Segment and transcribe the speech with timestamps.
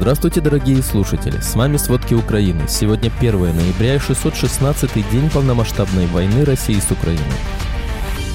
[0.00, 1.40] Здравствуйте, дорогие слушатели!
[1.40, 2.68] С вами «Сводки Украины».
[2.68, 7.24] Сегодня 1 ноября и 616-й день полномасштабной войны России с Украиной.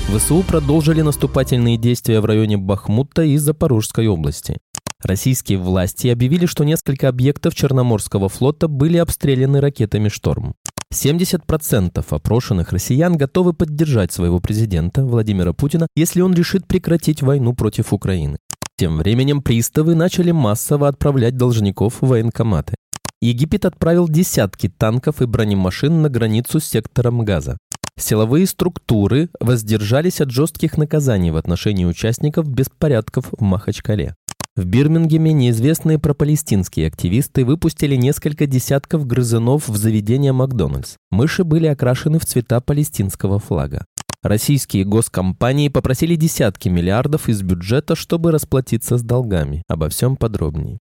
[0.10, 4.57] ВСУ продолжили наступательные действия в районе Бахмута и Запорожской области.
[5.02, 10.55] Российские власти объявили, что несколько объектов Черноморского флота были обстреляны ракетами «Шторм».
[10.93, 17.93] 70% опрошенных россиян готовы поддержать своего президента Владимира Путина, если он решит прекратить войну против
[17.93, 18.38] Украины.
[18.78, 22.75] Тем временем приставы начали массово отправлять должников в военкоматы.
[23.21, 27.57] Египет отправил десятки танков и бронемашин на границу с сектором Газа.
[27.97, 34.16] Силовые структуры воздержались от жестких наказаний в отношении участников беспорядков в Махачкале.
[34.56, 40.97] В Бирмингеме неизвестные пропалестинские активисты выпустили несколько десятков грызунов в заведение Макдональдс.
[41.09, 43.86] Мыши были окрашены в цвета палестинского флага.
[44.23, 49.63] Российские госкомпании попросили десятки миллиардов из бюджета, чтобы расплатиться с долгами.
[49.67, 50.80] Обо всем подробнее.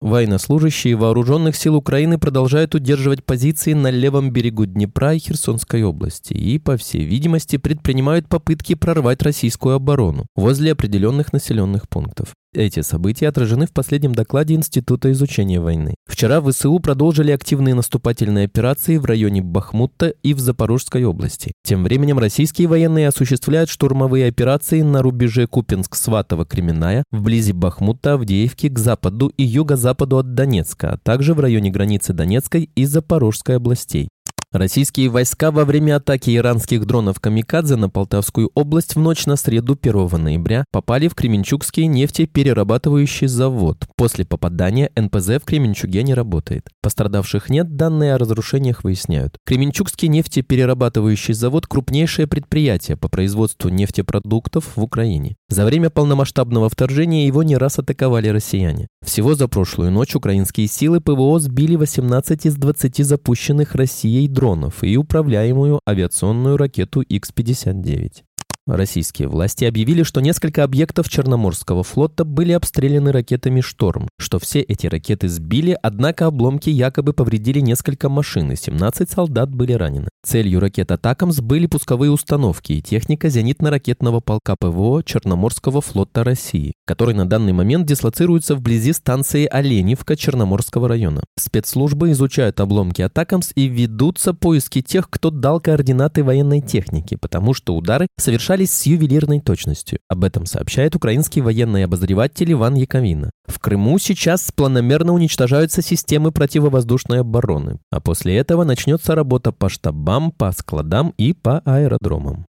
[0.00, 6.58] Военнослужащие вооруженных сил Украины продолжают удерживать позиции на левом берегу Днепра и Херсонской области и,
[6.58, 12.34] по всей видимости, предпринимают попытки прорвать российскую оборону возле определенных населенных пунктов.
[12.54, 15.96] Эти события отражены в последнем докладе Института изучения войны.
[16.06, 21.52] Вчера ВСУ продолжили активные наступательные операции в районе Бахмута и в Запорожской области.
[21.64, 29.32] Тем временем российские военные осуществляют штурмовые операции на рубеже Купинск-Сватово-Кременная, вблизи Бахмута, Авдеевки, к западу
[29.36, 34.08] и юго-западу от Донецка, а также в районе границы Донецкой и Запорожской областей.
[34.54, 39.76] Российские войска во время атаки иранских дронов «Камикадзе» на Полтавскую область в ночь на среду
[39.82, 43.84] 1 ноября попали в Кременчугский нефтеперерабатывающий завод.
[43.96, 46.68] После попадания НПЗ в Кременчуге не работает.
[46.82, 49.38] Пострадавших нет, данные о разрушениях выясняют.
[49.44, 55.34] Кременчугский нефтеперерабатывающий завод– крупнейшее предприятие по производству нефтепродуктов в Украине.
[55.54, 58.88] За время полномасштабного вторжения его не раз атаковали россияне.
[59.06, 64.96] Всего за прошлую ночь украинские силы ПВО сбили 18 из 20 запущенных Россией дронов и
[64.96, 68.24] управляемую авиационную ракету Х-59.
[68.66, 74.86] Российские власти объявили, что несколько объектов Черноморского флота были обстреляны ракетами «Шторм», что все эти
[74.86, 80.08] ракеты сбили, однако обломки якобы повредили несколько машин, и 17 солдат были ранены.
[80.24, 87.14] Целью ракет «Атакамс» были пусковые установки и техника зенитно-ракетного полка ПВО Черноморского флота России, который
[87.14, 91.22] на данный момент дислоцируется вблизи станции Оленевка Черноморского района.
[91.38, 97.76] Спецслужбы изучают обломки «Атакамс» и ведутся поиски тех, кто дал координаты военной техники, потому что
[97.76, 99.98] удары совершали совершались с ювелирной точностью.
[100.08, 103.30] Об этом сообщает украинский военный обозреватель Иван Яковина.
[103.46, 110.30] В Крыму сейчас планомерно уничтожаются системы противовоздушной обороны, а после этого начнется работа по штабам,
[110.30, 112.46] по складам и по аэродромам.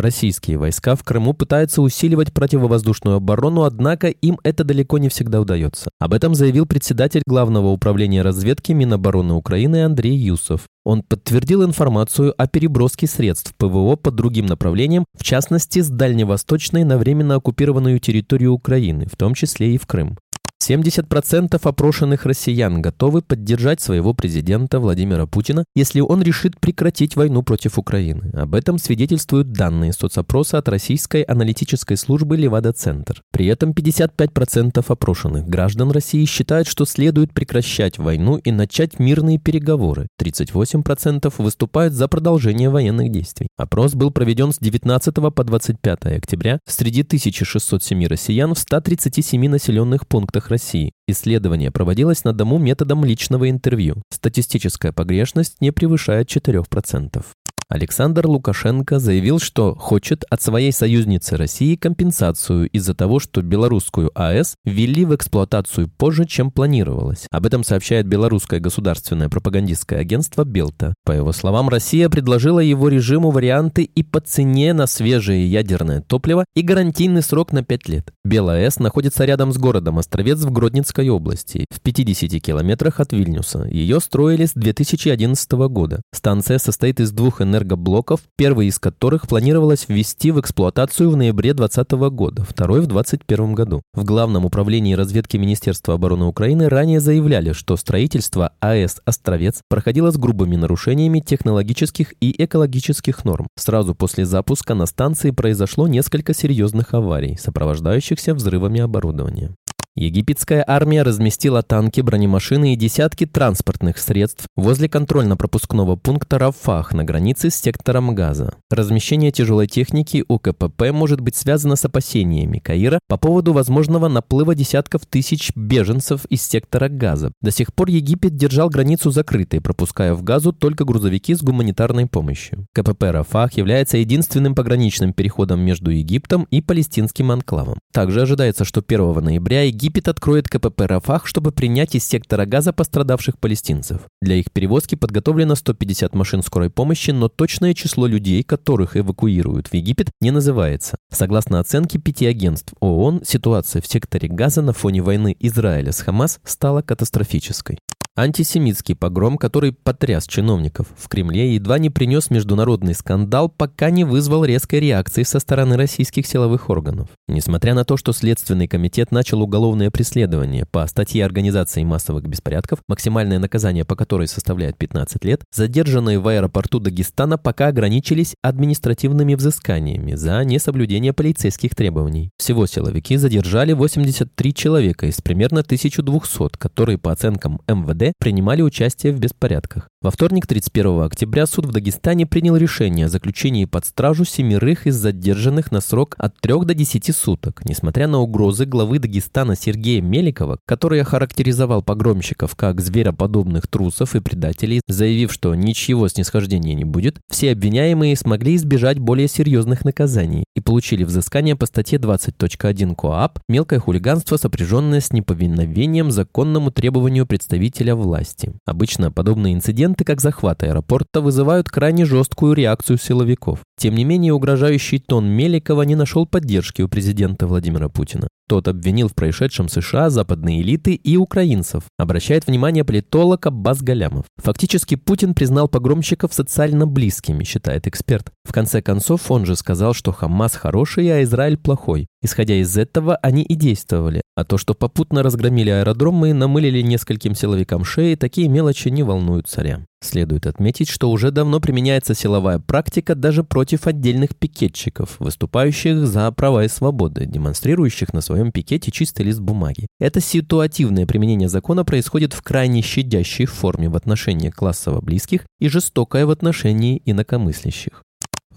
[0.00, 5.90] Российские войска в Крыму пытаются усиливать противовоздушную оборону, однако им это далеко не всегда удается.
[5.98, 10.62] Об этом заявил председатель Главного управления разведки Минобороны Украины Андрей Юсов.
[10.84, 16.96] Он подтвердил информацию о переброске средств ПВО по другим направлениям, в частности, с дальневосточной на
[16.96, 20.16] временно оккупированную территорию Украины, в том числе и в Крым.
[20.62, 27.78] 70% опрошенных россиян готовы поддержать своего президента Владимира Путина, если он решит прекратить войну против
[27.78, 28.30] Украины.
[28.32, 33.22] Об этом свидетельствуют данные соцопроса от российской аналитической службы «Левада-Центр».
[33.30, 40.08] При этом 55% опрошенных граждан России считают, что следует прекращать войну и начать мирные переговоры.
[40.20, 43.48] 38% выступают за продолжение военных действий.
[43.56, 50.47] Опрос был проведен с 19 по 25 октября среди 1607 россиян в 137 населенных пунктах
[50.48, 50.92] России.
[51.06, 54.02] Исследование проводилось на дому методом личного интервью.
[54.10, 57.24] Статистическая погрешность не превышает 4%.
[57.70, 64.54] Александр Лукашенко заявил, что хочет от своей союзницы России компенсацию из-за того, что белорусскую АЭС
[64.64, 67.26] ввели в эксплуатацию позже, чем планировалось.
[67.30, 70.94] Об этом сообщает белорусское государственное пропагандистское агентство «Белта».
[71.04, 76.46] По его словам, Россия предложила его режиму варианты и по цене на свежее ядерное топливо
[76.56, 78.12] и гарантийный срок на 5 лет.
[78.24, 83.64] БелАЭС находится рядом с городом Островец в Гродненской области, в 50 километрах от Вильнюса.
[83.64, 86.00] Ее строили с 2011 года.
[86.14, 91.54] Станция состоит из двух энергоблоков энергоблоков, первый из которых планировалось ввести в эксплуатацию в ноябре
[91.54, 93.82] 2020 года, второй в 2021 году.
[93.94, 100.16] В Главном управлении разведки Министерства обороны Украины ранее заявляли, что строительство АЭС «Островец» проходило с
[100.16, 103.48] грубыми нарушениями технологических и экологических норм.
[103.56, 109.54] Сразу после запуска на станции произошло несколько серьезных аварий, сопровождающихся взрывами оборудования.
[109.98, 117.50] Египетская армия разместила танки, бронемашины и десятки транспортных средств возле контрольно-пропускного пункта Рафах на границе
[117.50, 118.54] с сектором Газа.
[118.70, 124.54] Размещение тяжелой техники у КПП может быть связано с опасениями Каира по поводу возможного наплыва
[124.54, 127.32] десятков тысяч беженцев из сектора Газа.
[127.42, 132.66] До сих пор Египет держал границу закрытой, пропуская в Газу только грузовики с гуманитарной помощью.
[132.72, 137.78] КПП Рафах является единственным пограничным переходом между Египтом и палестинским анклавом.
[137.92, 143.38] Также ожидается, что 1 ноября Египет откроет КПП Рафах, чтобы принять из сектора Газа пострадавших
[143.38, 144.02] палестинцев.
[144.20, 149.74] Для их перевозки подготовлено 150 машин скорой помощи, но точное число людей, которых эвакуируют в
[149.74, 150.98] Египет, не называется.
[151.10, 156.40] Согласно оценке пяти агентств ООН, ситуация в секторе Газа на фоне войны Израиля с Хамас
[156.44, 157.78] стала катастрофической.
[158.18, 164.44] Антисемитский погром, который потряс чиновников в Кремле, едва не принес международный скандал, пока не вызвал
[164.44, 167.10] резкой реакции со стороны российских силовых органов.
[167.28, 173.38] Несмотря на то, что Следственный комитет начал уголовное преследование по статье организации массовых беспорядков, максимальное
[173.38, 180.42] наказание по которой составляет 15 лет, задержанные в аэропорту Дагестана пока ограничились административными взысканиями за
[180.42, 182.30] несоблюдение полицейских требований.
[182.36, 189.18] Всего силовики задержали 83 человека из примерно 1200, которые по оценкам МВД принимали участие в
[189.18, 189.88] беспорядках.
[190.00, 194.94] Во вторник, 31 октября, суд в Дагестане принял решение о заключении под стражу семерых из
[194.94, 197.62] задержанных на срок от 3 до 10 суток.
[197.64, 204.82] Несмотря на угрозы главы Дагестана Сергея Меликова, который охарактеризовал погромщиков как звероподобных трусов и предателей,
[204.86, 211.02] заявив, что ничего снисхождения не будет, все обвиняемые смогли избежать более серьезных наказаний и получили
[211.02, 218.52] взыскание по статье 20.1 КоАП «Мелкое хулиганство, сопряженное с неповиновением законному требованию представителя власти».
[218.66, 223.60] Обычно подобные инциденты как захват аэропорта, вызывают крайне жесткую реакцию силовиков.
[223.78, 228.28] Тем не менее, угрожающий тон Меликова не нашел поддержки у президента Владимира Путина.
[228.48, 234.24] Тот обвинил в происшедшем США, западные элиты и украинцев, обращает внимание политолог Аббас Галямов.
[234.38, 238.32] Фактически Путин признал погромщиков социально близкими, считает эксперт.
[238.44, 242.06] В конце концов, он же сказал, что Хамас хороший, а Израиль плохой.
[242.22, 244.22] Исходя из этого, они и действовали.
[244.38, 249.48] А то, что попутно разгромили аэродромы и намылили нескольким силовикам шеи, такие мелочи не волнуют
[249.48, 249.84] царя.
[250.00, 256.62] Следует отметить, что уже давно применяется силовая практика даже против отдельных пикетчиков, выступающих за права
[256.62, 259.88] и свободы, демонстрирующих на своем пикете чистый лист бумаги.
[259.98, 266.26] Это ситуативное применение закона происходит в крайне щадящей форме в отношении классово близких и жестокое
[266.26, 268.04] в отношении инакомыслящих.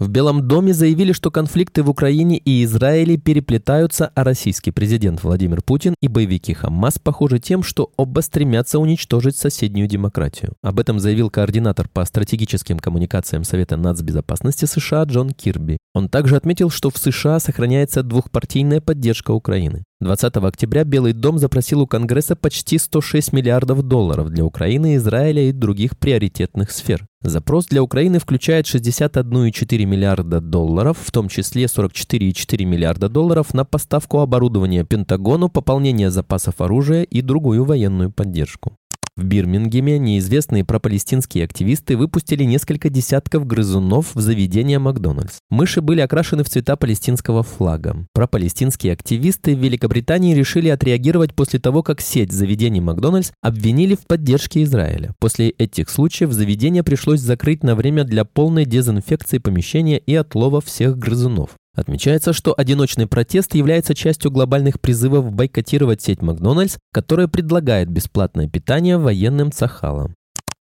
[0.02, 5.62] В Белом доме заявили, что конфликты в Украине и Израиле переплетаются, а российский президент Владимир
[5.62, 10.54] Путин и боевики Хамас похожи тем, что оба стремятся уничтожить соседнюю демократию.
[10.60, 15.78] Об этом заявил координатор по стратегическим коммуникациям Совета нацбезопасности США Джон Кирби.
[15.94, 19.84] Он также отметил, что в США сохраняется двухпартийная поддержка Украины.
[20.00, 25.52] 20 октября Белый дом запросил у Конгресса почти 106 миллиардов долларов для Украины, Израиля и
[25.52, 27.06] других приоритетных сфер.
[27.22, 34.18] Запрос для Украины включает 61,4 миллиарда долларов, в том числе 44,4 миллиарда долларов на поставку
[34.18, 38.76] оборудования Пентагону, пополнение запасов оружия и другую военную поддержку.
[39.14, 45.36] В Бирмингеме неизвестные пропалестинские активисты выпустили несколько десятков грызунов в заведение Макдональдс.
[45.50, 48.06] Мыши были окрашены в цвета палестинского флага.
[48.14, 54.62] Пропалестинские активисты в Великобритании решили отреагировать после того, как сеть заведений Макдональдс обвинили в поддержке
[54.62, 55.14] Израиля.
[55.18, 60.96] После этих случаев заведение пришлось закрыть на время для полной дезинфекции помещения и отлова всех
[60.96, 61.50] грызунов.
[61.74, 68.98] Отмечается, что одиночный протест является частью глобальных призывов бойкотировать сеть Макдональдс, которая предлагает бесплатное питание
[68.98, 70.14] военным цахалам.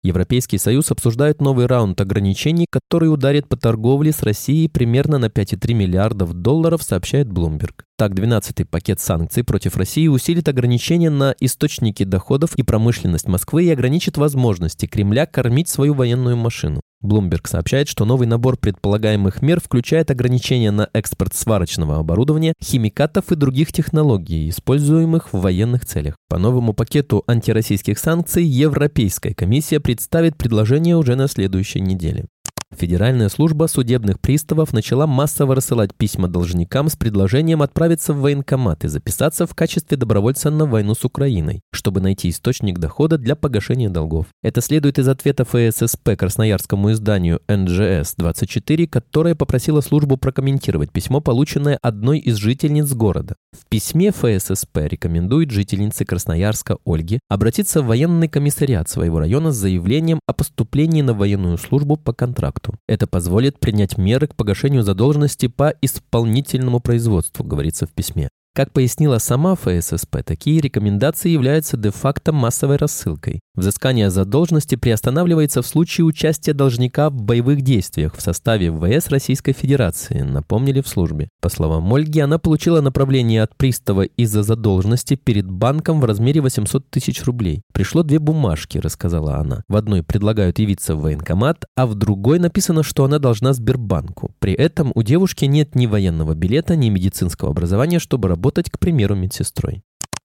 [0.04, 5.74] Европейский Союз обсуждает новый раунд ограничений, который ударит по торговле с Россией примерно на 5,3
[5.74, 7.84] миллиардов долларов, сообщает Bloomberg.
[8.02, 13.70] Так, 12-й пакет санкций против России усилит ограничения на источники доходов и промышленность Москвы и
[13.70, 16.82] ограничит возможности Кремля кормить свою военную машину.
[17.04, 23.36] Bloomberg сообщает, что новый набор предполагаемых мер включает ограничения на экспорт сварочного оборудования, химикатов и
[23.36, 26.16] других технологий, используемых в военных целях.
[26.28, 32.26] По новому пакету антироссийских санкций Европейская комиссия представит предложение уже на следующей неделе.
[32.78, 38.88] Федеральная служба судебных приставов начала массово рассылать письма должникам с предложением отправиться в военкомат и
[38.88, 44.28] записаться в качестве добровольца на войну с Украиной, чтобы найти источник дохода для погашения долгов.
[44.42, 52.20] Это следует из ответа ФССП красноярскому изданию НЖС-24, которое попросило службу прокомментировать письмо, полученное одной
[52.20, 53.36] из жительниц города.
[53.52, 60.22] В письме ФССП рекомендует жительнице Красноярска Ольге обратиться в военный комиссариат своего района с заявлением
[60.26, 62.80] о поступлении на военную службу по контракту контракту.
[62.88, 68.30] Это позволит принять меры к погашению задолженности по исполнительному производству, говорится в письме.
[68.54, 73.40] Как пояснила сама ФССП, такие рекомендации являются де-факто массовой рассылкой.
[73.56, 80.20] Взыскание задолженности приостанавливается в случае участия должника в боевых действиях в составе ВС Российской Федерации,
[80.22, 81.30] напомнили в службе.
[81.42, 86.90] По словам Ольги, она получила направление от пристава из-за задолженности перед банком в размере 800
[86.90, 87.62] тысяч рублей.
[87.74, 89.64] Пришло две бумажки, рассказала она.
[89.70, 94.32] В одной предлагают явиться в военкомат, а в другой написано, что она должна Сбербанку.
[94.40, 98.80] При этом у девушки нет ни военного билета, ни медицинского образования, чтобы работать работать, к
[98.80, 99.84] примеру, медсестрой.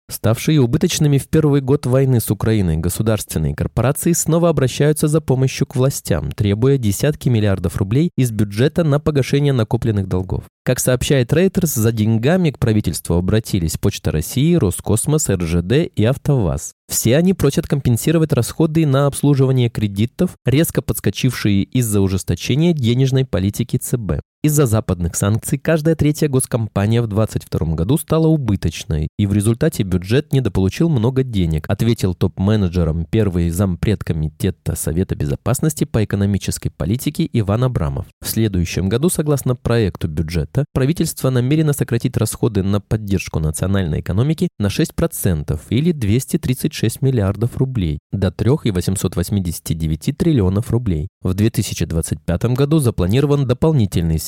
[0.09, 5.75] Ставшие убыточными в первый год войны с Украиной государственные корпорации снова обращаются за помощью к
[5.75, 10.45] властям, требуя десятки миллиардов рублей из бюджета на погашение накопленных долгов.
[10.65, 16.73] Как сообщает Reuters, за деньгами к правительству обратились Почта России, Роскосмос, РЖД и АвтоВАЗ.
[16.89, 24.21] Все они просят компенсировать расходы на обслуживание кредитов, резко подскочившие из-за ужесточения денежной политики ЦБ.
[24.47, 30.33] Из-за западных санкций каждая третья госкомпания в 2022 году стала убыточной, и в результате бюджет
[30.33, 38.07] недополучил много денег, ответил топ-менеджером первый зампред комитета Совета безопасности по экономической политике Иван Абрамов.
[38.23, 44.69] В следующем году, согласно проекту бюджета, правительство намерено сократить расходы на поддержку национальной экономики на
[44.69, 51.09] 6% или 236 миллиардов рублей до 3,889 триллионов рублей.
[51.21, 54.21] В 2025 году запланирован дополнительный